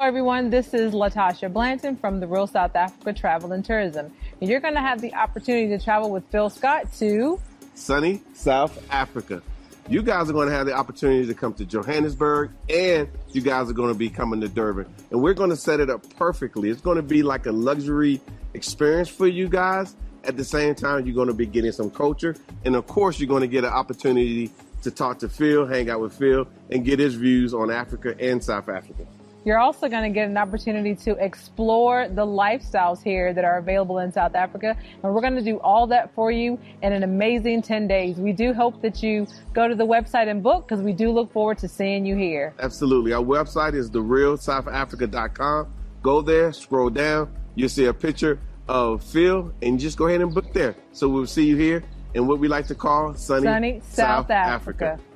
[0.00, 0.48] Hello, everyone.
[0.48, 4.10] This is Latasha Blanton from the Real South Africa Travel and Tourism.
[4.40, 7.38] And you're going to have the opportunity to travel with Phil Scott to
[7.74, 9.42] sunny South Africa.
[9.90, 13.68] You guys are going to have the opportunity to come to Johannesburg and you guys
[13.68, 14.86] are going to be coming to Durban.
[15.10, 16.70] And we're going to set it up perfectly.
[16.70, 18.22] It's going to be like a luxury
[18.54, 19.94] experience for you guys.
[20.24, 22.36] At the same time, you're going to be getting some culture.
[22.64, 26.00] And of course, you're going to get an opportunity to talk to Phil, hang out
[26.00, 29.06] with Phil, and get his views on Africa and South Africa.
[29.44, 33.98] You're also going to get an opportunity to explore the lifestyles here that are available
[33.98, 34.76] in South Africa.
[35.02, 38.16] And we're going to do all that for you in an amazing 10 days.
[38.16, 41.32] We do hope that you go to the website and book because we do look
[41.32, 42.54] forward to seeing you here.
[42.58, 43.12] Absolutely.
[43.14, 45.72] Our website is therealsouthafrica.com.
[46.02, 47.34] Go there, scroll down.
[47.54, 48.38] You'll see a picture
[48.68, 50.76] of Phil and just go ahead and book there.
[50.92, 51.82] So we'll see you here
[52.14, 54.92] in what we like to call sunny, sunny South, South Africa.
[54.92, 55.09] Africa.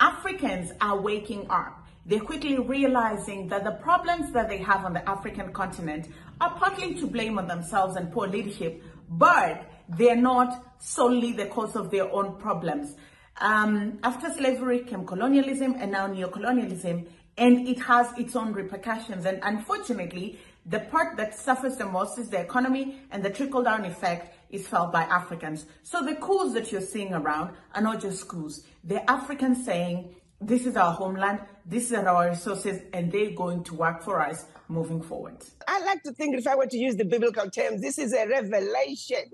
[0.00, 1.86] Africans are waking up.
[2.04, 6.08] They're quickly realizing that the problems that they have on the African continent
[6.40, 11.74] are partly to blame on themselves and poor leadership, but they're not solely the cause
[11.76, 12.94] of their own problems.
[13.38, 17.06] Um, after slavery came colonialism and now neocolonialism,
[17.38, 19.26] and it has its own repercussions.
[19.26, 23.84] And unfortunately, the part that suffers the most is the economy and the trickle down
[23.84, 25.66] effect is felt by Africans.
[25.82, 28.62] So the coups that you're seeing around are not just coups.
[28.84, 33.74] They're Africans saying, this is our homeland, this is our resources, and they're going to
[33.74, 35.36] work for us moving forward.
[35.66, 38.26] I like to think, if I were to use the biblical terms, this is a
[38.28, 39.24] revelation,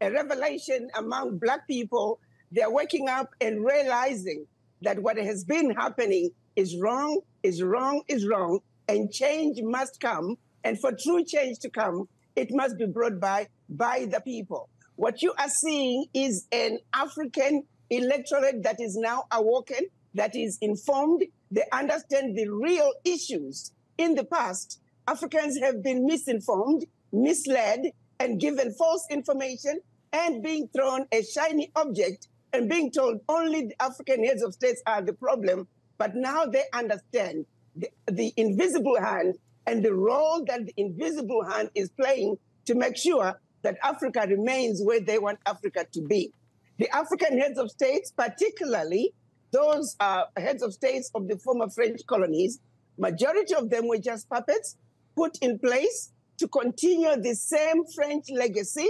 [0.00, 2.20] a revelation among Black people.
[2.52, 4.46] They're waking up and realizing
[4.82, 10.36] that what has been happening is wrong, is wrong, is wrong, and change must come.
[10.64, 14.68] And for true change to come, it must be brought by by the people.
[14.96, 21.24] What you are seeing is an African electorate that is now awoken, that is informed.
[21.50, 23.72] They understand the real issues.
[23.98, 29.80] In the past, Africans have been misinformed, misled, and given false information
[30.12, 34.82] and being thrown a shiny object and being told only the African heads of states
[34.86, 35.66] are the problem.
[35.98, 41.70] But now they understand the, the invisible hand and the role that the invisible hand
[41.74, 46.32] is playing to make sure that Africa remains where they want Africa to be.
[46.78, 49.12] The African heads of states, particularly
[49.52, 52.58] those uh, heads of states of the former French colonies,
[52.98, 54.76] majority of them were just puppets
[55.14, 58.88] put in place to continue the same French legacy,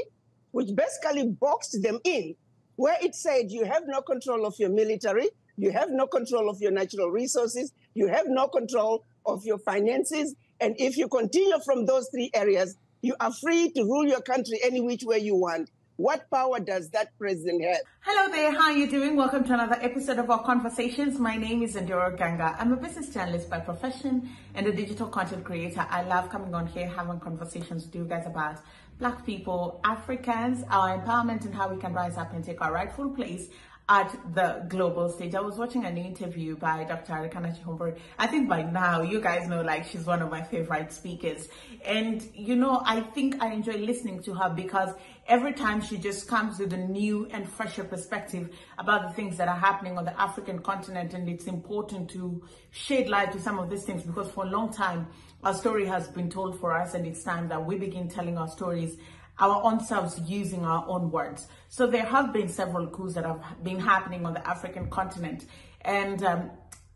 [0.52, 2.34] which basically boxed them in,
[2.76, 6.60] where it said you have no control of your military, you have no control of
[6.60, 11.86] your natural resources, you have no control of your finances, and if you continue from
[11.86, 15.68] those three areas, you are free to rule your country any which way you want.
[15.96, 17.80] What power does that president have?
[18.00, 19.16] Hello there, how are you doing?
[19.16, 21.18] Welcome to another episode of our conversations.
[21.18, 22.54] My name is Ondiro Oganga.
[22.60, 25.84] I'm a business journalist by profession and a digital content creator.
[25.90, 28.60] I love coming on here, having conversations with you guys about
[29.00, 33.10] Black people, Africans, our empowerment and how we can rise up and take our rightful
[33.10, 33.48] place
[33.88, 35.34] at the global stage.
[35.34, 37.12] I was watching an interview by Dr.
[37.12, 37.98] Arikana Chihombori.
[38.18, 41.48] I think by now you guys know like she's one of my favorite speakers.
[41.84, 44.94] And you know, I think I enjoy listening to her because
[45.26, 49.48] every time she just comes with a new and fresher perspective about the things that
[49.48, 51.12] are happening on the African continent.
[51.14, 54.72] And it's important to shed light to some of these things because for a long
[54.72, 55.08] time,
[55.42, 58.48] our story has been told for us and it's time that we begin telling our
[58.48, 58.96] stories
[59.38, 61.48] our own selves using our own words.
[61.68, 65.46] So there have been several coups that have been happening on the African continent.
[65.82, 66.50] And um,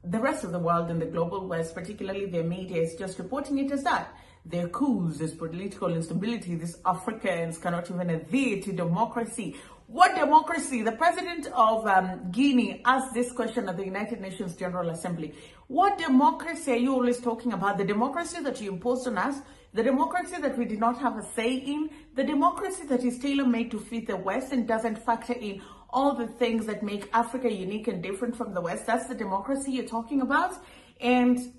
[0.04, 3.58] the rest of the world and the global west, particularly their media, is just reporting
[3.58, 4.14] it as that.
[4.44, 9.56] Their coups, there's political instability, these Africans cannot even adhere to democracy.
[9.88, 10.82] What democracy?
[10.82, 15.34] The president of um, Guinea asked this question at the United Nations General Assembly.
[15.68, 17.78] What democracy are you always talking about?
[17.78, 19.36] The democracy that you imposed on us
[19.76, 23.70] the democracy that we did not have a say in, the democracy that is tailor-made
[23.70, 25.60] to fit the West and doesn't factor in
[25.90, 28.86] all the things that make Africa unique and different from the West.
[28.86, 30.54] That's the democracy you're talking about.
[30.98, 31.52] And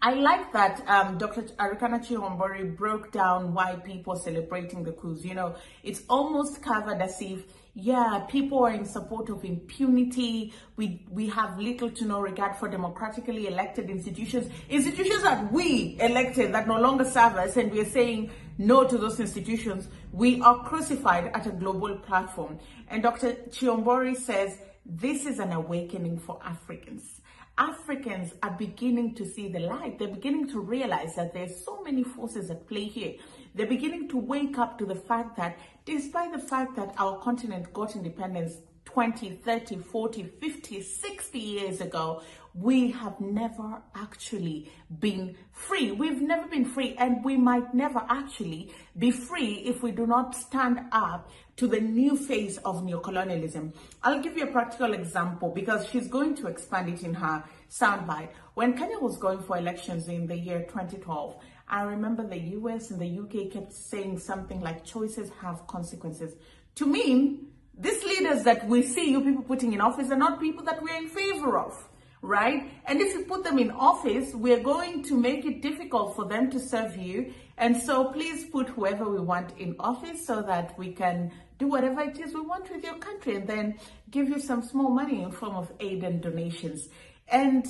[0.00, 1.42] I like that um, Dr.
[1.58, 5.22] Arikana Chihombori broke down why people are celebrating the coups.
[5.22, 7.44] You know, it's almost covered as if
[7.76, 10.52] yeah, people are in support of impunity.
[10.76, 16.54] We we have little to no regard for democratically elected institutions, institutions that we elected
[16.54, 19.88] that no longer serve us, and we're saying no to those institutions.
[20.12, 22.60] We are crucified at a global platform.
[22.88, 23.32] And Dr.
[23.50, 24.56] Chihombori says
[24.86, 27.22] this is an awakening for Africans.
[27.58, 29.98] Africans are beginning to see the light.
[29.98, 33.14] They're beginning to realize that there's so many forces at play here.
[33.54, 37.72] They're beginning to wake up to the fact that despite the fact that our continent
[37.72, 38.54] got independence
[38.94, 42.22] 20, 30, 40, 50, 60 years ago,
[42.54, 44.70] we have never actually
[45.00, 45.90] been free.
[45.90, 50.36] We've never been free, and we might never actually be free if we do not
[50.36, 53.74] stand up to the new phase of neocolonialism.
[54.04, 58.28] I'll give you a practical example because she's going to expand it in her soundbite.
[58.54, 61.36] When Kenya was going for elections in the year 2012,
[61.66, 66.36] I remember the US and the UK kept saying something like choices have consequences.
[66.76, 67.40] To me,
[67.78, 70.96] these leaders that we see you people putting in office are not people that we're
[70.96, 71.88] in favor of
[72.24, 72.72] right?
[72.86, 76.50] And if you put them in office, we're going to make it difficult for them
[76.50, 77.34] to serve you.
[77.58, 82.00] And so please put whoever we want in office so that we can do whatever
[82.00, 83.78] it is we want with your country and then
[84.10, 86.88] give you some small money in form of aid and donations.
[87.28, 87.66] And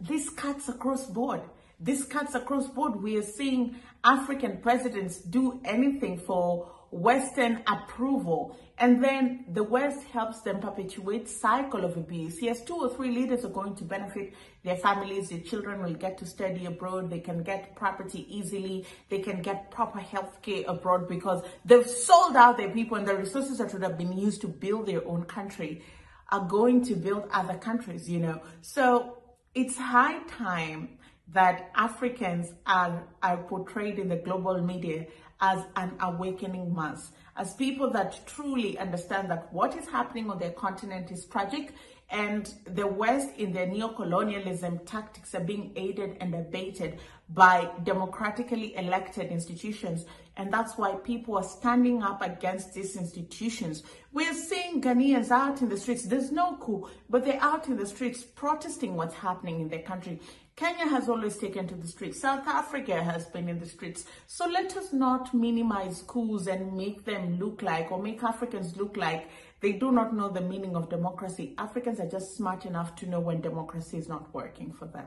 [0.00, 1.42] this cuts across board.
[1.78, 3.02] This cuts across board.
[3.02, 8.56] We are seeing African presidents do anything for Western approval.
[8.78, 12.42] And then the West helps them perpetuate cycle of abuse.
[12.42, 14.34] Yes, two or three leaders are going to benefit
[14.64, 19.20] their families, their children will get to study abroad, they can get property easily, they
[19.20, 23.58] can get proper health care abroad because they've sold out their people and the resources
[23.58, 25.82] that would have been used to build their own country
[26.30, 28.42] are going to build other countries, you know.
[28.60, 29.18] So
[29.54, 30.98] it's high time
[31.32, 35.06] that Africans are, are portrayed in the global media
[35.40, 40.52] as an awakening mass, as people that truly understand that what is happening on their
[40.52, 41.74] continent is tragic
[42.10, 47.00] and the West in their neo-colonialism tactics are being aided and abated
[47.30, 50.06] by democratically elected institutions.
[50.36, 53.82] And that's why people are standing up against these institutions.
[54.12, 56.04] We're seeing Ghanaians out in the streets.
[56.04, 60.20] There's no coup, but they're out in the streets protesting what's happening in their country.
[60.56, 62.20] Kenya has always taken to the streets.
[62.20, 64.04] South Africa has been in the streets.
[64.26, 68.96] So let us not minimize coups and make them look like or make Africans look
[68.96, 69.28] like
[69.60, 71.54] they do not know the meaning of democracy.
[71.58, 75.06] Africans are just smart enough to know when democracy is not working for them.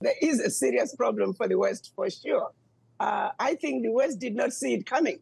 [0.00, 2.50] There is a serious problem for the West for sure.
[3.00, 5.18] Uh, I think the West did not see it coming.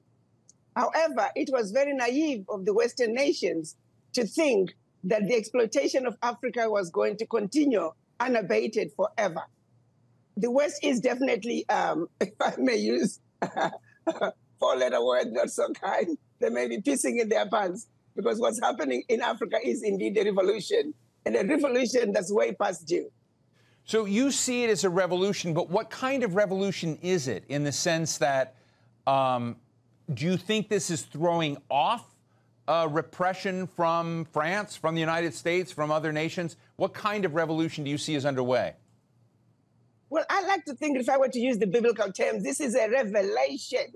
[0.77, 3.77] However, it was very naive of the Western nations
[4.13, 7.91] to think that the exploitation of Africa was going to continue
[8.21, 9.45] unabated forever
[10.39, 13.21] the West is definitely, um, if I may use
[14.61, 19.03] four-letter word, not so kind, they may be pissing in their pants because what's happening
[19.09, 20.95] in Africa is indeed a revolution,
[21.27, 23.11] and a revolution that's way past due.
[23.89, 27.65] So you see it as a revolution, but what kind of revolution is it in
[27.65, 28.55] the sense that
[29.07, 29.57] um,
[30.13, 32.05] do you think this is throwing off
[32.69, 36.57] uh, repression from France, from the United States, from other nations?
[36.77, 38.75] What kind of revolution do you see is underway?
[40.11, 42.75] Well, I like to think, if I were to use the biblical terms, this is
[42.75, 43.87] a revelation,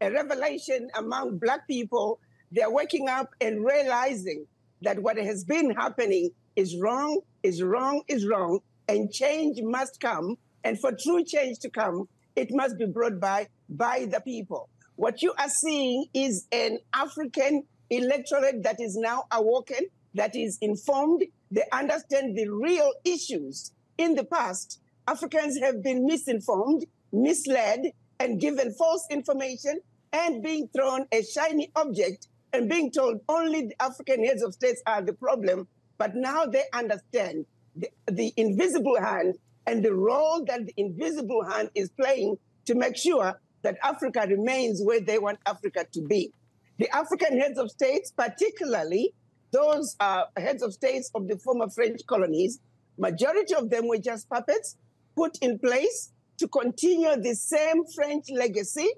[0.00, 2.20] a revelation among Black people.
[2.52, 4.46] They're waking up and realizing
[4.80, 10.36] that what has been happening is wrong, is wrong, is wrong, and change must come.
[10.64, 14.68] And for true change to come, it must be brought by by the people.
[14.96, 21.24] What you are seeing is an African electorate that is now awoken, that is informed.
[21.50, 23.72] They understand the real issues.
[23.98, 29.80] In the past, Africans have been misinformed, misled, and given false information
[30.12, 34.82] and being thrown a shiny object and being told only the African heads of states
[34.86, 35.66] are the problem.
[35.98, 37.46] But now they understand
[37.76, 39.36] the, the invisible hand
[39.66, 42.36] and the role that the invisible hand is playing
[42.66, 46.32] to make sure that Africa remains where they want Africa to be.
[46.78, 49.14] The African heads of states, particularly
[49.52, 52.58] those uh, heads of states of the former French colonies,
[52.98, 54.76] majority of them were just puppets
[55.14, 58.88] put in place to continue the same French legacy,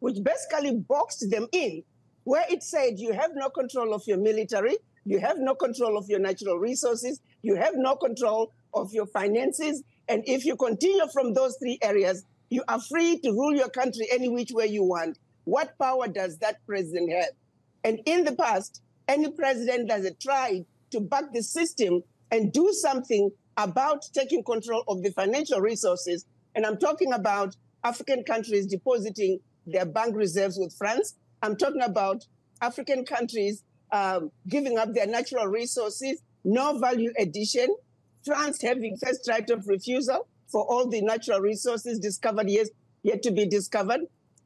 [0.00, 1.82] which basically boxed them in,
[2.24, 6.08] where it said you have no control of your military, you have no control of
[6.08, 9.82] your natural resources, you have no control of your finances.
[10.08, 14.06] And if you continue from those three areas, you are free to rule your country
[14.10, 15.18] any which way you want.
[15.44, 17.30] What power does that president have?
[17.84, 22.72] And in the past, any president that has tried to back the system and do
[22.72, 26.26] something about taking control of the financial resources.
[26.54, 31.16] And I'm talking about African countries depositing their bank reserves with France.
[31.42, 32.26] I'm talking about
[32.60, 37.68] African countries um, giving up their natural resources, no value addition,
[38.24, 42.66] France having first right of refusal for all the natural resources discovered yet,
[43.02, 44.00] yet to be discovered,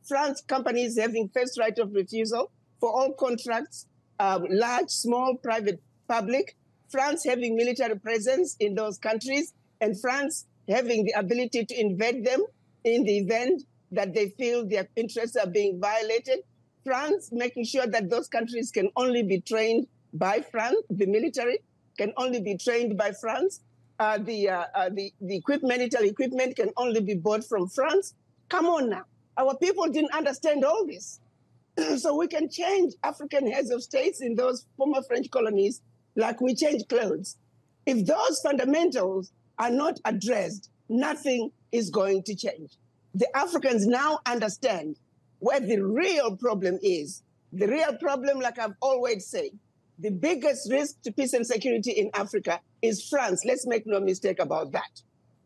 [0.06, 3.86] France companies having first right of refusal for all contracts,
[4.18, 6.56] uh, large, small, private, public,
[6.90, 12.44] France having military presence in those countries, and France having the ability to invade them
[12.84, 16.40] in the event that they feel their interests are being violated.
[16.84, 20.76] France making sure that those countries can only be trained by France.
[20.90, 21.60] The military
[21.96, 23.60] can only be trained by France.
[23.98, 28.14] Uh, the, uh, uh, the, the equipment, military equipment can only be bought from France.
[28.48, 29.04] Come on now.
[29.36, 31.20] Our people didn't understand all this.
[31.96, 35.80] so we can change African heads of states in those former French colonies
[36.16, 37.36] like we change clothes.
[37.86, 42.76] If those fundamentals are not addressed, nothing is going to change.
[43.14, 44.96] The Africans now understand
[45.38, 47.22] where the real problem is.
[47.52, 49.50] The real problem, like I've always said,
[49.98, 53.44] the biggest risk to peace and security in Africa is France.
[53.44, 55.02] Let's make no mistake about that.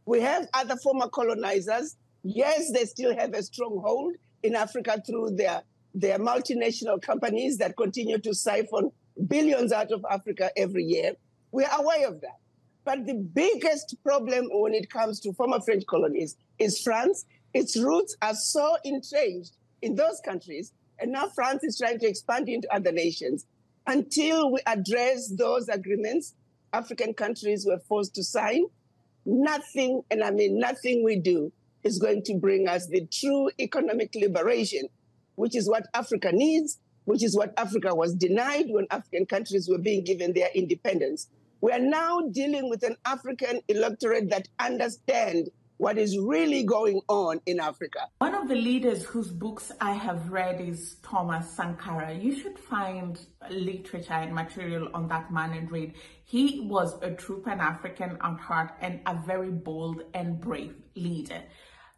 [0.06, 1.96] We have other former colonizers.
[2.22, 5.62] Yes, they still have a stronghold in Africa through their,
[5.94, 8.90] their multinational companies that continue to siphon
[9.26, 11.12] billions out of Africa every year.
[11.52, 12.38] We are aware of that.
[12.84, 17.26] But the biggest problem when it comes to former French colonies is France.
[17.52, 22.48] Its roots are so entrenched in those countries, and now France is trying to expand
[22.48, 23.44] into other nations.
[23.88, 26.34] Until we address those agreements,
[26.74, 28.66] African countries were forced to sign.
[29.24, 31.50] Nothing, and I mean nothing we do,
[31.84, 34.90] is going to bring us the true economic liberation,
[35.36, 39.78] which is what Africa needs, which is what Africa was denied when African countries were
[39.78, 41.28] being given their independence.
[41.62, 47.40] We are now dealing with an African electorate that understand what is really going on
[47.46, 48.00] in Africa.
[48.18, 52.14] One of the leaders whose books I have read is Thomas Sankara.
[52.14, 53.18] You should find
[53.48, 55.94] literature and material on that man and read.
[56.24, 61.42] He was a true Pan African at heart and a very bold and brave leader.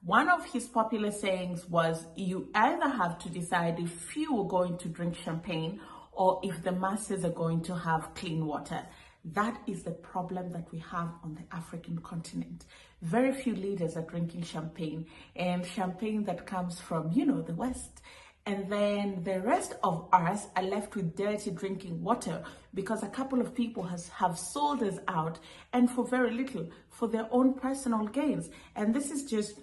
[0.03, 4.77] One of his popular sayings was you either have to decide if few are going
[4.79, 5.81] to drink champagne
[6.13, 8.83] or if the masses are going to have clean water.
[9.25, 12.65] That is the problem that we have on the African continent.
[13.03, 18.03] Very few leaders are drinking champagne and champagne that comes from, you know, the West.
[18.47, 22.43] And then the rest of us are left with dirty drinking water
[22.75, 25.39] because a couple of people has, have sold us out
[25.73, 28.51] and for very little for their own personal gains.
[28.77, 29.61] And this is just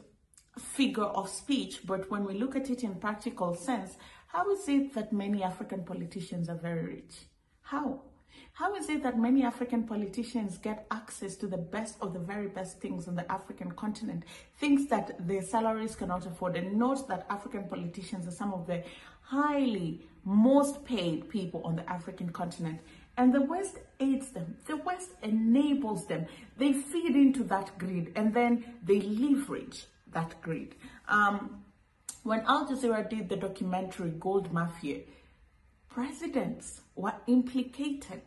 [0.58, 4.94] figure of speech, but when we look at it in practical sense, how is it
[4.94, 7.16] that many African politicians are very rich?
[7.62, 8.02] How?
[8.54, 12.48] How is it that many African politicians get access to the best of the very
[12.48, 14.24] best things on the African continent?
[14.60, 16.56] Things that their salaries cannot afford.
[16.56, 18.84] And note that African politicians are some of the
[19.22, 22.80] highly most paid people on the African continent.
[23.18, 24.58] And the West aids them.
[24.68, 26.28] The West enables them.
[26.58, 30.76] They feed into that greed and then they leverage that greed.
[31.08, 31.64] Um,
[32.24, 35.00] when Al Jazeera did the documentary Gold Mafia,
[35.98, 38.22] presidents were implicated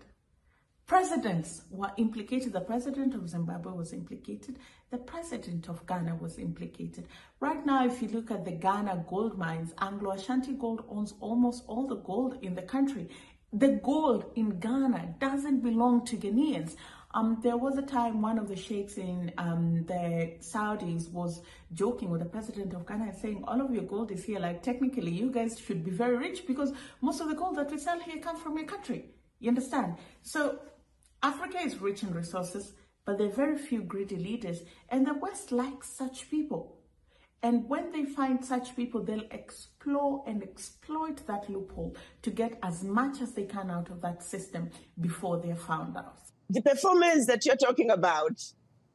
[0.91, 2.53] Presidents were implicated.
[2.53, 4.59] The president of Zimbabwe was implicated.
[4.91, 7.07] The president of Ghana was implicated.
[7.39, 11.63] Right now, if you look at the Ghana gold mines, Anglo Ashanti Gold owns almost
[11.69, 13.09] all the gold in the country.
[13.53, 16.75] The gold in Ghana doesn't belong to Ghanaians.
[17.13, 21.41] Um, there was a time one of the sheikhs in um, the Saudis was
[21.73, 24.39] joking with the president of Ghana saying, all of your gold is here.
[24.39, 27.79] Like technically, you guys should be very rich because most of the gold that we
[27.79, 29.07] sell here comes from your country.
[29.41, 29.97] You understand?
[30.23, 30.61] So
[31.23, 32.75] Africa is rich in resources,
[33.05, 36.77] but there are very few greedy leaders, and the West likes such people.
[37.43, 42.85] And when they find such people, they'll explore and exploit that loophole to get as
[42.85, 46.21] much as they can out of that system before they're found out.
[46.51, 48.43] The performance that you're talking about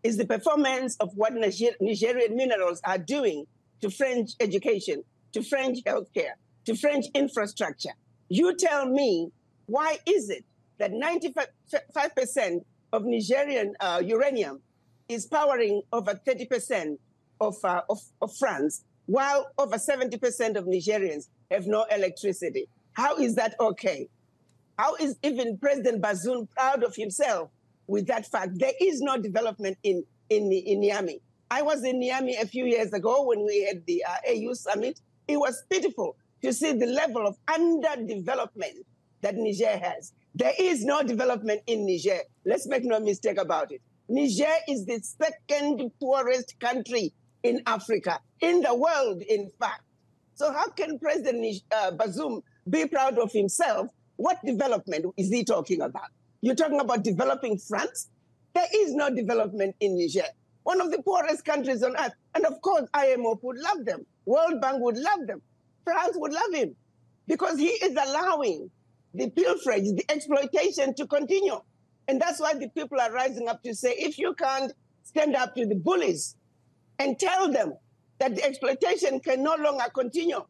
[0.04, 3.46] is the performance of what Niger- Nigerian minerals are doing
[3.80, 6.34] to French education, to French healthcare,
[6.66, 7.94] to French infrastructure.
[8.28, 9.32] You tell me,
[9.68, 10.44] why is it
[10.80, 14.60] that 95% of Nigerian uh, uranium
[15.08, 16.98] is powering over 30%
[17.40, 22.68] of, uh, of, of France, while over 70% of Nigerians have no electricity.
[22.92, 24.10] How is that okay?
[24.78, 27.50] How is even President Bazoum proud of himself
[27.88, 28.52] with that fact?
[28.60, 31.22] There is no development in, in, in Niamey.
[31.50, 35.00] I was in Niamey a few years ago when we had the uh, AU summit.
[35.28, 38.84] It was pitiful to see the level of underdevelopment
[39.22, 40.12] that Niger has.
[40.36, 42.20] There is no development in Niger.
[42.46, 43.82] Let's make no mistake about it.
[44.10, 47.14] Niger is the second poorest country
[47.44, 49.82] in Africa, in the world, in fact.
[50.36, 53.88] So how can President uh, Bazoum be proud of himself?
[54.18, 56.10] What development is he talking about?
[56.42, 58.10] You're talking about developing France?
[58.54, 60.28] There is no development in Niger,
[60.64, 62.14] one of the poorest countries on earth.
[62.34, 64.06] And of course, IMF would love them.
[64.26, 65.42] World Bank would love them.
[65.84, 66.76] France would love him
[67.28, 68.70] because he is allowing
[69.14, 71.60] the pilferage, the exploitation to continue.
[72.08, 74.72] And that's why the people are rising up to say, if you can't
[75.04, 76.36] stand up to the bullies
[77.00, 77.74] and tell them
[78.20, 80.42] that the exploitation can no longer continue,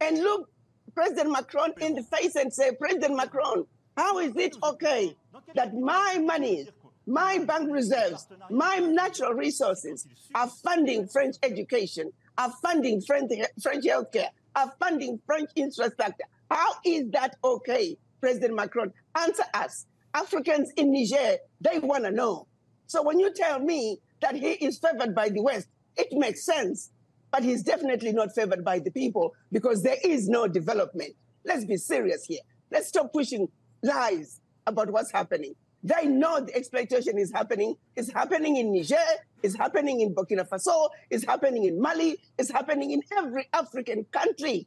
[0.00, 0.48] and look
[0.94, 3.66] President Macron in the face and say, President Macron,
[3.96, 5.14] How is it okay
[5.54, 6.68] that my money,
[7.06, 13.30] my bank reserves, my natural resources are funding French education, are funding French,
[13.62, 16.24] French healthcare, are funding French infrastructure?
[16.50, 18.92] How is that okay, President Macron?
[19.18, 19.86] Answer us.
[20.14, 22.46] Africans in Niger, they want to know.
[22.86, 26.90] So when you tell me that he is favored by the West, it makes sense.
[27.30, 31.14] But he's definitely not favored by the people because there is no development.
[31.44, 32.40] Let's be serious here.
[32.70, 33.48] Let's stop pushing
[33.82, 35.54] lies about what's happening.
[35.82, 37.76] They know the exploitation is happening.
[37.96, 38.96] It's happening in Niger,
[39.42, 44.66] it's happening in Burkina Faso, it's happening in Mali, it's happening in every African country.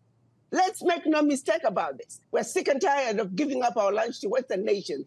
[0.52, 2.20] Let's make no mistake about this.
[2.32, 5.06] We're sick and tired of giving up our lunch to Western nations.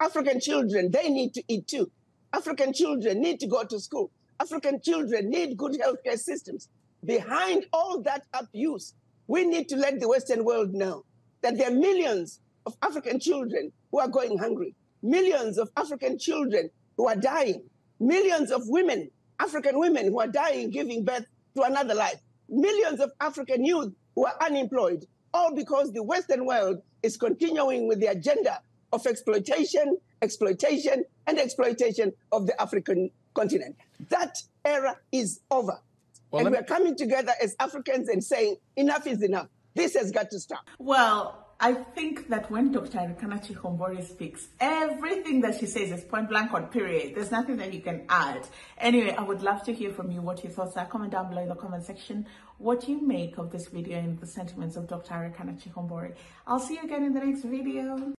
[0.00, 1.90] African children, they need to eat too.
[2.32, 4.10] African children need to go to school.
[4.40, 6.68] African children need good healthcare systems.
[7.04, 8.94] Behind all that abuse,
[9.26, 11.04] we need to let the Western world know
[11.42, 16.70] that there are millions of African children who are going hungry, millions of African children
[16.96, 17.62] who are dying,
[18.00, 23.12] millions of women, African women who are dying giving birth to another life, millions of
[23.20, 28.60] African youth who are unemployed, all because the Western world is continuing with the agenda
[28.92, 33.76] of exploitation, exploitation, and exploitation of the African continent.
[34.08, 35.80] That era is over.
[36.34, 39.46] Well, and we're coming together as Africans and saying, enough is enough.
[39.76, 40.68] This has got to stop.
[40.80, 42.98] Well, I think that when Dr.
[42.98, 47.14] Arikana Chihombori speaks, everything that she says is point blank on period.
[47.14, 48.48] There's nothing that you can add.
[48.78, 50.86] Anyway, I would love to hear from you what your thoughts are.
[50.86, 52.26] Comment down below in the comment section
[52.58, 55.14] what you make of this video and the sentiments of Dr.
[55.14, 56.14] Arikana Chihombori.
[56.48, 58.12] I'll see you again in the next video.